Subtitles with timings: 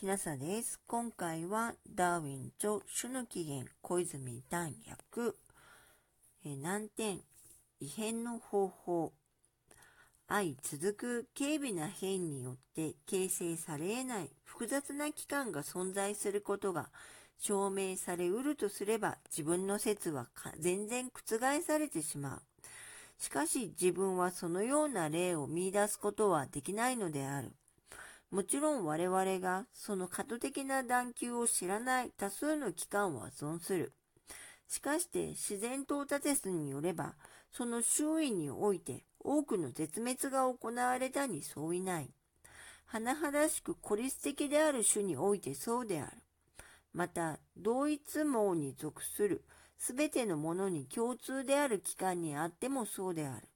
[0.00, 0.80] きなさです。
[0.86, 5.36] 今回はダーウィン著種の起源小泉弾薬
[6.42, 7.20] 難点
[7.80, 9.12] 異変の方法
[10.26, 16.88] 相続く軽微な変によって形成され得ない複雑な器官が存在することが
[17.38, 22.42] 証明されうるとすれば自分の説は全然覆されてしまう。
[23.18, 27.52] しかし自分はそのような例を見出すことはできないのである。
[28.30, 33.92] もちろん我々がその過渡的な段丘を知らない多数の機関は存する。
[34.68, 37.16] しかして自然到達説によれば、
[37.50, 42.10] その周囲において多くの絶滅が行われたに相違ない。
[42.92, 46.12] 甚だしく孤立的である種においてそうである。
[46.92, 49.44] また、同一網に属する
[49.76, 53.48] すべてのものに共通である機関にあってもそうである。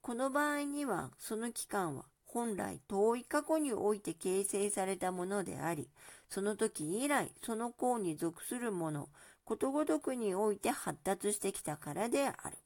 [0.00, 5.88] この場合には、その機関は本来遠い過去において形成されたものであり、
[6.30, 9.08] その時以来その項に属するもの、
[9.44, 12.56] ことごとくにおいて発達してきたからである。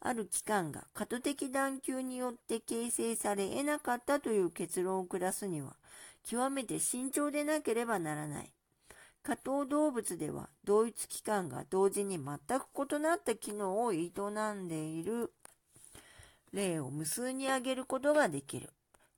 [0.00, 5.76] ある機関が過渡的段丘によって形成され得なかったという結論を下すには、
[6.24, 8.52] 極めて慎重でなければならない。
[9.22, 14.10] 下等動物では同一機関が同時に全く異なった機能を営
[14.54, 15.30] んでいる
[16.52, 18.70] 例を無数に挙げることができる。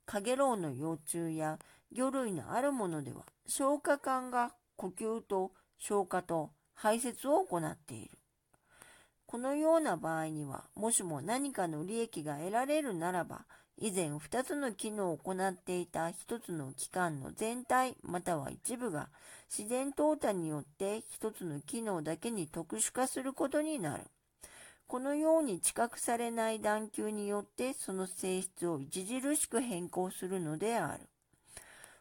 [0.05, 1.59] カゲロウの幼虫や
[1.91, 8.17] 魚類のあるものでは消化管が呼吸と消化と排泄を行っている。
[9.25, 13.45] このような場合には、もしも何かの利益が得られるならば、
[13.77, 19.09] 以前2つの機能を行っていた1つの器官の全体または一部が
[19.49, 24.03] 自然淘汰によって1つの機能だけに特殊化することになる。
[24.87, 31.09] このように知覚されない段丘によってその性質を著しく変更するのである。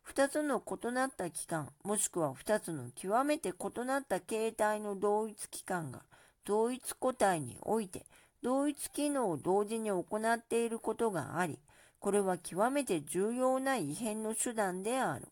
[0.03, 6.03] 二つの異なった器官、もしくは二つの極めて異なった形態の同一器官が
[6.45, 8.05] 同一個体において
[8.43, 10.05] 同一機能を同時に行
[10.35, 11.59] っていることがあり、
[12.01, 15.29] これは極めて重要な異変の手段である。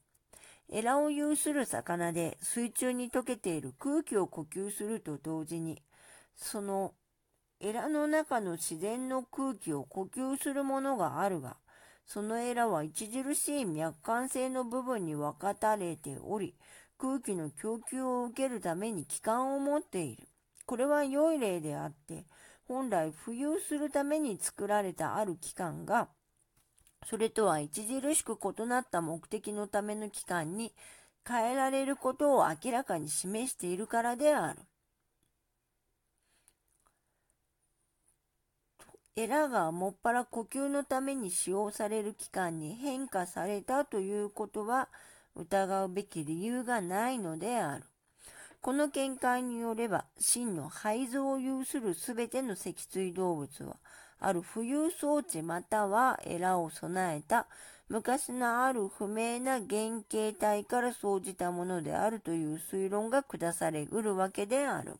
[0.72, 5.82] エラを有する魚で水中に溶けている空気を呼吸すると同時に、
[6.36, 6.94] その
[7.62, 11.58] エラの中の自然の空気を呼吸するものがあるが、
[12.06, 16.54] そのエラは著しい脈管性の部分に分かたれており、
[16.96, 20.26] 空気の供給を受けるために気管を持っている。
[20.64, 22.24] これは良い例であって、
[22.66, 26.08] 本来浮遊するために作られたある器官が、
[27.06, 30.72] それとは著しく異なった目的のための器官に
[31.28, 34.60] 変えられることを明らかに示しているからである。
[39.20, 44.88] エラがもっぱら呼吸のために使用される期間に変化されたということは
[45.36, 47.84] 疑うべき理由がないのである。
[48.62, 53.76] この見解によれば、真の肺臓を有するすべての脊椎動物は、
[54.20, 57.46] ある浮遊装置またはエラを備えた
[57.90, 64.96] 昔のある不明な原型体から生じたものであるという推論が下されうるわけである。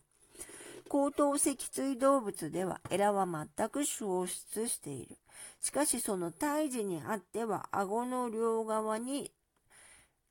[0.90, 5.16] 高等脊椎動物ではエラは全く消失している。
[5.60, 9.30] しかしその胎児にあっては顎の両側に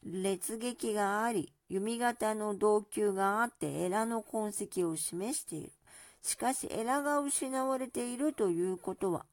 [0.03, 5.72] 裂撃があり、弓形の動球があってエラの痕跡を示している。
[6.22, 9.25] しかしエラが失われているということは、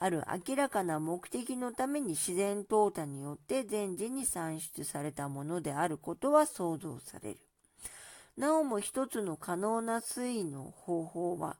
[0.00, 7.51] ある明らかな目的のために自然淘汰によって前時に産出されたものであることは想像される。
[8.36, 11.56] なおも一つの可能な推移の方法は、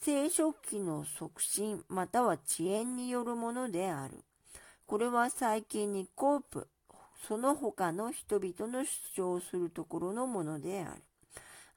[0.00, 4.24] 生殖器の促進または遅延によるものである。
[4.86, 6.68] これは最近にコープ、
[7.26, 11.02] その他の人々の主張するところのものである。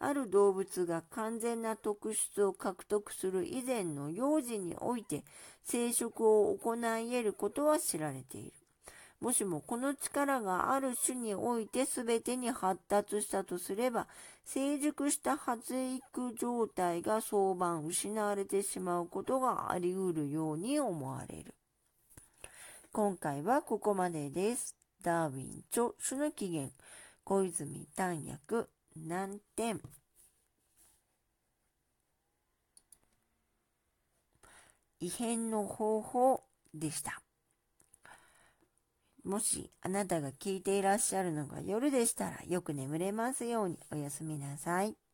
[0.02, 5.24] ある動物が完全な特質を獲得する以前の幼児において
[5.64, 8.54] 生殖を行い得ることは知られている。
[9.22, 14.08] もしもこの力がある種において全てに発達したとすれば、
[14.46, 21.54] 成熟した発育状態が早晩失われてしまうことがあり得るように思われる。
[22.94, 24.76] 今回はここまでです。
[25.04, 26.74] ダーウィン著種の起源
[27.24, 29.80] 小泉丹薬難点
[35.00, 36.44] 異変の方法
[36.74, 37.22] でした。
[39.24, 45.09] もしあなたが聞いていらっしゃるのが夜でしたらよく眠れますようにおやすみなさい。